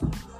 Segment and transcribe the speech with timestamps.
[0.00, 0.33] Bye.